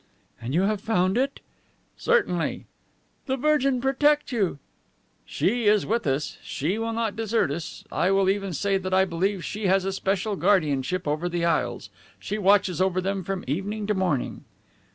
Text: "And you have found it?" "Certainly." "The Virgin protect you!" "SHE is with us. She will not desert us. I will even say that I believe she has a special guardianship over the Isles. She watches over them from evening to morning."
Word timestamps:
"And 0.41 0.55
you 0.55 0.63
have 0.63 0.81
found 0.81 1.15
it?" 1.15 1.41
"Certainly." 1.95 2.65
"The 3.27 3.37
Virgin 3.37 3.79
protect 3.79 4.31
you!" 4.31 4.57
"SHE 5.27 5.65
is 5.67 5.85
with 5.85 6.07
us. 6.07 6.39
She 6.41 6.79
will 6.79 6.91
not 6.91 7.15
desert 7.15 7.51
us. 7.51 7.83
I 7.91 8.09
will 8.09 8.27
even 8.27 8.51
say 8.51 8.77
that 8.79 8.95
I 8.95 9.05
believe 9.05 9.45
she 9.45 9.67
has 9.67 9.85
a 9.85 9.93
special 9.93 10.35
guardianship 10.35 11.07
over 11.07 11.29
the 11.29 11.45
Isles. 11.45 11.91
She 12.17 12.39
watches 12.39 12.81
over 12.81 12.99
them 12.99 13.23
from 13.23 13.43
evening 13.47 13.85
to 13.85 13.93
morning." 13.93 14.43